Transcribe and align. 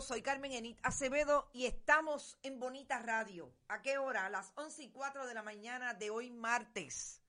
Soy 0.00 0.22
Carmen 0.22 0.52
Enit 0.52 0.78
Acevedo 0.82 1.48
y 1.52 1.66
estamos 1.66 2.38
en 2.42 2.60
Bonita 2.60 2.98
Radio. 3.00 3.52
¿A 3.68 3.82
qué 3.82 3.98
hora? 3.98 4.26
A 4.26 4.30
las 4.30 4.52
11 4.56 4.84
y 4.84 4.90
4 4.90 5.26
de 5.26 5.34
la 5.34 5.42
mañana 5.42 5.94
de 5.94 6.10
hoy 6.10 6.30
martes. 6.30 7.20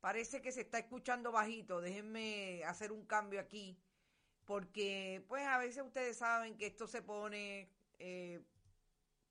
Parece 0.00 0.40
que 0.40 0.52
se 0.52 0.60
está 0.60 0.78
escuchando 0.78 1.32
bajito. 1.32 1.80
Déjenme 1.80 2.62
hacer 2.64 2.92
un 2.92 3.04
cambio 3.06 3.40
aquí. 3.40 3.76
Porque, 4.44 5.24
pues, 5.28 5.46
a 5.46 5.58
veces 5.58 5.82
ustedes 5.84 6.18
saben 6.18 6.56
que 6.56 6.66
esto 6.66 6.86
se 6.86 7.02
pone 7.02 7.68
eh, 7.98 8.40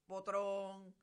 potrón. 0.06 0.94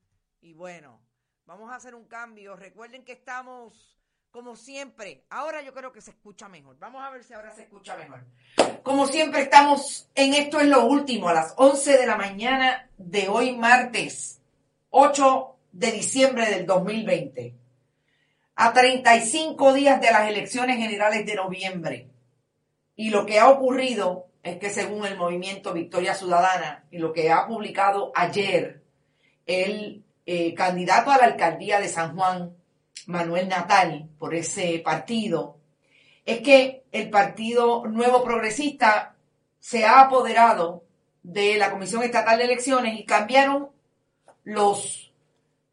Y 0.40 0.52
bueno, 0.52 1.00
vamos 1.46 1.70
a 1.70 1.76
hacer 1.76 1.94
un 1.94 2.06
cambio. 2.06 2.56
Recuerden 2.56 3.04
que 3.04 3.12
estamos 3.12 3.96
como 4.36 4.54
siempre. 4.54 5.22
Ahora 5.30 5.62
yo 5.62 5.72
creo 5.72 5.92
que 5.92 6.02
se 6.02 6.10
escucha 6.10 6.46
mejor. 6.46 6.78
Vamos 6.78 7.02
a 7.02 7.08
ver 7.08 7.24
si 7.24 7.32
ahora 7.32 7.54
se 7.54 7.62
escucha 7.62 7.96
mejor. 7.96 8.22
Como 8.82 9.06
siempre 9.06 9.40
estamos 9.40 10.10
en 10.14 10.34
esto 10.34 10.60
es 10.60 10.66
lo 10.66 10.84
último, 10.84 11.30
a 11.30 11.32
las 11.32 11.54
11 11.56 11.96
de 11.96 12.06
la 12.06 12.16
mañana 12.16 12.90
de 12.98 13.28
hoy 13.28 13.56
martes, 13.56 14.42
8 14.90 15.56
de 15.72 15.90
diciembre 15.90 16.50
del 16.50 16.66
2020. 16.66 17.54
A 18.56 18.72
35 18.74 19.72
días 19.72 20.02
de 20.02 20.12
las 20.12 20.28
elecciones 20.28 20.76
generales 20.76 21.24
de 21.24 21.34
noviembre. 21.34 22.06
Y 22.94 23.08
lo 23.08 23.24
que 23.24 23.38
ha 23.38 23.48
ocurrido 23.48 24.26
es 24.42 24.58
que 24.58 24.68
según 24.68 25.06
el 25.06 25.16
movimiento 25.16 25.72
Victoria 25.72 26.14
Ciudadana 26.14 26.84
y 26.90 26.98
lo 26.98 27.14
que 27.14 27.30
ha 27.30 27.46
publicado 27.46 28.12
ayer 28.14 28.82
el 29.46 30.04
eh, 30.26 30.52
candidato 30.52 31.10
a 31.10 31.16
la 31.16 31.24
alcaldía 31.24 31.80
de 31.80 31.88
San 31.88 32.14
Juan, 32.14 32.54
Manuel 33.06 33.48
Natal 33.48 34.08
por 34.18 34.34
ese 34.34 34.80
partido, 34.84 35.58
es 36.24 36.40
que 36.40 36.84
el 36.90 37.08
Partido 37.10 37.86
Nuevo 37.86 38.24
Progresista 38.24 39.14
se 39.60 39.84
ha 39.84 40.00
apoderado 40.00 40.84
de 41.22 41.56
la 41.56 41.70
Comisión 41.70 42.02
Estatal 42.02 42.38
de 42.38 42.44
Elecciones 42.44 42.98
y 42.98 43.04
cambiaron 43.04 43.70
los, 44.44 45.12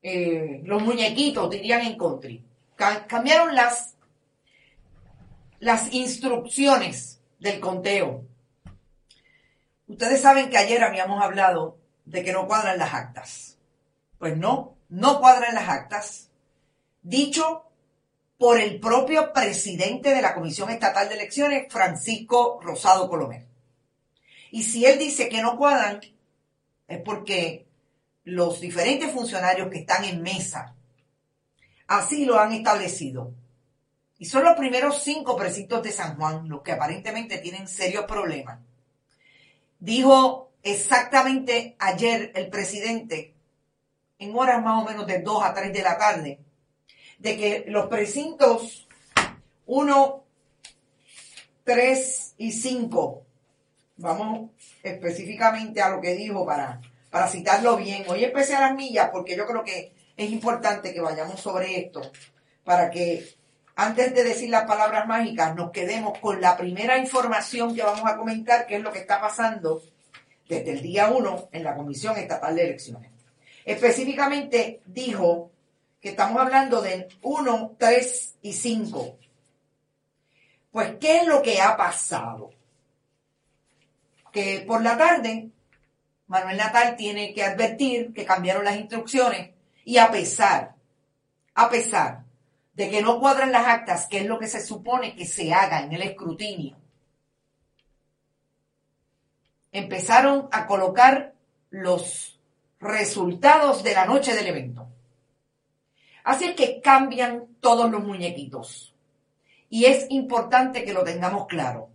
eh, 0.02 0.62
los 0.64 0.82
muñequitos, 0.82 1.50
dirían 1.50 1.82
en 1.82 1.98
country. 1.98 2.44
cambiaron 2.76 3.56
las, 3.56 3.96
las 5.60 5.94
instrucciones 5.94 7.22
del 7.40 7.60
conteo. 7.60 8.26
Ustedes 9.88 10.22
saben 10.22 10.50
que 10.50 10.58
ayer 10.58 10.84
habíamos 10.84 11.22
hablado 11.22 11.78
de 12.06 12.24
que 12.24 12.34
no 12.34 12.48
cuadran 12.48 12.80
las 12.80 12.94
actas. 12.94 13.58
Pues 14.18 14.38
no, 14.38 14.76
no 14.90 15.20
cuadran 15.20 15.54
las 15.54 15.70
actas 15.70 16.32
dicho 17.03 17.64
por 18.38 18.59
el 18.59 18.80
propio 18.80 19.31
presidente 19.31 20.09
de 20.09 20.22
la 20.22 20.34
Comisión 20.34 20.69
Estatal 20.69 21.08
de 21.08 21.16
Elecciones, 21.16 21.72
Francisco 21.72 22.59
Rosado 22.62 23.09
Colomer. 23.09 23.46
Y 24.52 24.64
si 24.64 24.86
él 24.86 25.00
dice 25.00 25.30
que 25.30 25.42
no 25.42 25.58
cuadran, 25.58 26.02
es 26.88 27.02
porque 27.02 27.68
los 28.24 28.59
diferentes 28.59 29.12
funcionarios 29.12 29.69
que 29.69 29.80
están 29.80 30.06
en 30.06 30.22
mesa 30.22 30.75
así 31.88 32.25
lo 32.25 32.40
han 32.40 32.53
establecido. 32.53 33.34
Y 34.18 34.25
son 34.25 34.44
los 34.44 34.56
primeros 34.56 35.04
cinco 35.04 35.36
precintos 35.36 35.83
de 35.83 35.92
San 35.92 36.16
Juan 36.18 36.48
los 36.48 36.62
que 36.62 36.72
aparentemente 36.72 37.39
tienen 37.39 37.68
serios 37.68 38.06
problemas. 38.06 38.60
Dijo 39.80 40.51
exactamente 40.62 41.75
ayer 41.80 42.31
el 42.36 42.50
presidente, 42.50 43.36
en 44.19 44.36
horas 44.36 44.63
más 44.63 44.81
o 44.81 44.86
menos 44.86 45.06
de 45.06 45.19
2 45.19 45.44
a 45.44 45.54
3 45.54 45.74
de 45.74 45.81
la 45.81 45.98
tarde, 45.98 46.39
de 47.24 47.38
que 47.38 47.64
los 47.68 47.88
precintos 47.88 48.86
1, 49.66 50.24
3 51.64 52.34
y 52.38 52.52
5, 52.52 53.25
vamos 53.96 54.52
específicamente 54.84 55.81
a 55.81 55.90
lo 55.90 56.02
que 56.02 56.16
dijo 56.16 56.46
para, 56.46 56.81
para 57.10 57.30
citarlo 57.30 57.78
bien. 57.78 58.04
Hoy 58.10 58.25
empecé 58.25 58.56
a 58.56 58.60
las 58.60 58.75
millas 58.75 59.10
porque 59.12 59.38
yo 59.38 59.48
creo 59.48 59.64
que 59.64 59.94
es 60.18 60.31
importante 60.31 60.94
que 60.94 61.00
vayamos 61.00 61.40
sobre 61.40 61.80
esto 61.80 62.02
para 62.66 62.92
que 62.92 63.26
antes 63.76 64.14
de 64.14 64.24
decir 64.26 64.50
las 64.50 64.66
palabras 64.66 65.08
mágicas 65.08 65.56
nos 65.56 65.72
quedemos 65.72 66.19
con 66.19 66.42
la 66.42 66.58
primera 66.58 66.98
información 66.98 67.74
que 67.74 67.84
vamos 67.84 68.06
a 68.06 68.18
comentar, 68.18 68.68
que 68.68 68.76
es 68.76 68.84
lo 68.84 68.92
que 68.92 69.00
está 69.00 69.22
pasando 69.22 69.81
desde 70.50 70.72
el 70.72 70.81
día 70.81 71.10
1 71.10 71.50
en 71.54 71.64
la 71.64 71.74
Comisión 71.74 72.18
Estatal 72.18 72.54
de 72.54 72.64
Elecciones. 72.66 73.12
Específicamente 73.64 74.81
dijo 74.86 75.53
que 76.04 76.10
estamos 76.10 76.42
hablando 76.42 76.82
de 76.82 77.08
1, 77.22 77.76
3 77.80 78.36
y 78.42 78.52
5. 78.52 79.18
Pues, 80.70 80.98
¿qué 81.00 81.20
es 81.20 81.28
lo 81.28 81.42
que 81.42 81.62
ha 81.62 81.78
pasado? 81.78 82.52
Que 84.34 84.66
por 84.68 84.84
la 84.84 84.98
tarde, 84.98 85.50
Manuel 86.28 86.58
Natal 86.58 86.98
tiene 86.98 87.34
que 87.34 87.46
advertir 87.46 88.12
que 88.12 88.26
cambiaron 88.26 88.66
las 88.66 88.76
instrucciones 88.76 89.52
y 89.86 89.98
a 89.98 90.12
pesar, 90.12 90.76
a 91.56 91.70
pesar 91.70 92.26
de 92.74 92.90
que 92.90 93.02
no 93.02 93.22
cuadran 93.22 93.54
las 93.54 93.66
actas, 93.66 94.08
que 94.08 94.18
es 94.18 94.26
lo 94.26 94.40
que 94.40 94.48
se 94.48 94.60
supone 94.60 95.16
que 95.16 95.26
se 95.26 95.54
haga 95.54 95.84
en 95.84 95.94
el 95.94 96.02
escrutinio, 96.02 96.76
empezaron 99.72 100.50
a 100.52 100.68
colocar 100.68 101.34
los 101.70 102.42
resultados 102.82 103.84
de 103.84 103.94
la 103.94 104.06
noche 104.06 104.36
del 104.36 104.48
evento. 104.48 104.93
Así 106.24 106.46
es 106.46 106.56
que 106.56 106.81
cambian 106.81 107.48
todos 107.60 107.90
los 107.92 108.04
muñequitos. 108.04 108.96
Y 109.70 109.86
es 109.86 110.06
importante 110.10 110.84
que 110.84 110.94
lo 110.94 111.04
tengamos 111.04 111.48
claro. 111.48 111.90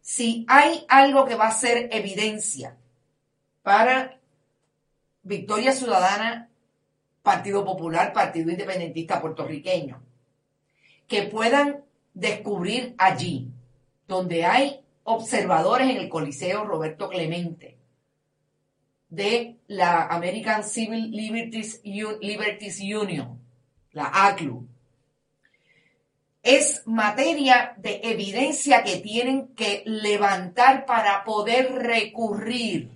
Si 0.00 0.44
hay 0.48 0.84
algo 0.88 1.24
que 1.24 1.34
va 1.34 1.48
a 1.48 1.52
ser 1.52 1.88
evidencia 1.92 2.76
para 3.62 4.18
Victoria 5.22 5.72
Ciudadana, 5.72 6.50
Partido 7.22 7.64
Popular, 7.64 8.12
Partido 8.12 8.50
Independentista 8.50 9.20
Puertorriqueño, 9.20 10.02
que 11.06 11.22
puedan 11.22 11.84
descubrir 12.12 12.94
allí, 12.98 13.50
donde 14.06 14.44
hay 14.44 14.84
observadores 15.04 15.88
en 15.88 15.96
el 15.96 16.08
Coliseo 16.08 16.64
Roberto 16.64 17.08
Clemente, 17.08 17.73
de 19.14 19.56
la 19.68 20.06
American 20.06 20.64
Civil 20.64 21.10
Liberties, 21.10 21.80
Union, 22.80 23.40
la 23.92 24.10
ACLU. 24.26 24.66
Es 26.42 26.82
materia 26.86 27.74
de 27.78 28.00
evidencia 28.02 28.82
que 28.82 28.98
tienen 28.98 29.54
que 29.54 29.82
levantar 29.86 30.84
para 30.84 31.24
poder 31.24 31.72
recurrir, 31.72 32.90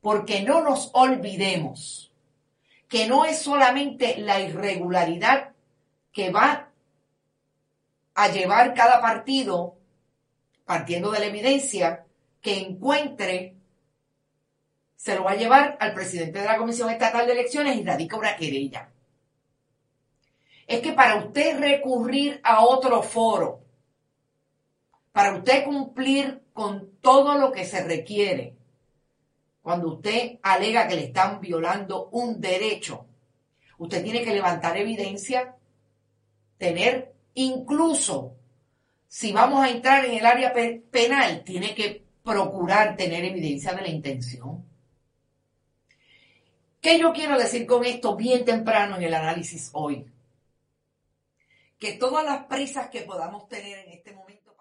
porque 0.00 0.42
no 0.42 0.62
nos 0.62 0.90
olvidemos 0.94 2.10
que 2.88 3.06
no 3.06 3.24
es 3.24 3.38
solamente 3.38 4.16
la 4.18 4.40
irregularidad 4.40 5.52
que 6.10 6.30
va 6.30 6.70
a 8.14 8.28
llevar 8.28 8.74
cada 8.74 9.00
partido, 9.00 9.76
partiendo 10.64 11.10
de 11.10 11.20
la 11.20 11.26
evidencia, 11.26 12.06
que 12.40 12.58
encuentre 12.58 13.57
se 14.98 15.14
lo 15.14 15.22
va 15.22 15.30
a 15.30 15.36
llevar 15.36 15.76
al 15.78 15.94
presidente 15.94 16.40
de 16.40 16.44
la 16.44 16.58
Comisión 16.58 16.90
Estatal 16.90 17.24
de 17.24 17.32
Elecciones 17.32 17.76
y 17.76 17.84
radica 17.84 18.16
una 18.16 18.36
querella. 18.36 18.90
Es 20.66 20.80
que 20.80 20.92
para 20.92 21.14
usted 21.14 21.60
recurrir 21.60 22.40
a 22.42 22.64
otro 22.64 23.00
foro, 23.04 23.60
para 25.12 25.36
usted 25.36 25.64
cumplir 25.64 26.42
con 26.52 26.96
todo 27.00 27.38
lo 27.38 27.52
que 27.52 27.64
se 27.64 27.84
requiere, 27.84 28.56
cuando 29.62 29.94
usted 29.94 30.40
alega 30.42 30.88
que 30.88 30.96
le 30.96 31.04
están 31.04 31.40
violando 31.40 32.08
un 32.08 32.40
derecho, 32.40 33.06
usted 33.78 34.02
tiene 34.02 34.24
que 34.24 34.34
levantar 34.34 34.76
evidencia, 34.76 35.54
tener 36.58 37.14
incluso, 37.34 38.34
si 39.06 39.30
vamos 39.32 39.64
a 39.64 39.70
entrar 39.70 40.04
en 40.06 40.14
el 40.14 40.26
área 40.26 40.52
penal, 40.90 41.44
tiene 41.44 41.72
que 41.76 42.04
procurar 42.24 42.96
tener 42.96 43.24
evidencia 43.24 43.74
de 43.74 43.82
la 43.82 43.88
intención. 43.88 44.67
¿Qué 46.88 46.98
yo 46.98 47.12
quiero 47.12 47.36
decir 47.36 47.66
con 47.66 47.84
esto 47.84 48.16
bien 48.16 48.46
temprano 48.46 48.96
en 48.96 49.02
el 49.02 49.12
análisis 49.12 49.68
hoy? 49.74 50.06
Que 51.78 51.92
todas 51.92 52.24
las 52.24 52.46
prisas 52.46 52.88
que 52.88 53.02
podamos 53.02 53.46
tener 53.46 53.80
en 53.80 53.92
este 53.92 54.14
momento... 54.14 54.56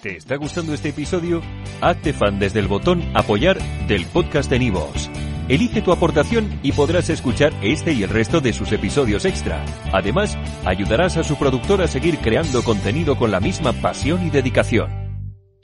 ¿Te 0.00 0.16
está 0.16 0.36
gustando 0.36 0.74
este 0.74 0.90
episodio? 0.90 1.42
Hazte 1.80 2.12
fan 2.12 2.38
desde 2.38 2.60
el 2.60 2.68
botón 2.68 3.02
apoyar 3.16 3.58
del 3.88 4.06
podcast 4.06 4.48
de 4.48 4.60
Nivos. 4.60 5.10
Elige 5.48 5.82
tu 5.82 5.90
aportación 5.90 6.60
y 6.62 6.70
podrás 6.70 7.10
escuchar 7.10 7.52
este 7.60 7.92
y 7.92 8.04
el 8.04 8.10
resto 8.10 8.40
de 8.40 8.52
sus 8.52 8.70
episodios 8.70 9.24
extra. 9.24 9.64
Además, 9.92 10.38
ayudarás 10.64 11.16
a 11.16 11.24
su 11.24 11.34
productor 11.34 11.82
a 11.82 11.88
seguir 11.88 12.18
creando 12.18 12.62
contenido 12.62 13.18
con 13.18 13.32
la 13.32 13.40
misma 13.40 13.72
pasión 13.72 14.24
y 14.24 14.30
dedicación. 14.30 15.07